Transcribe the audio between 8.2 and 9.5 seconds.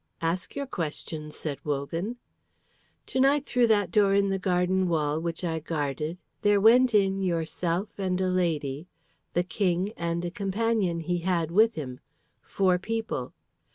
lady, the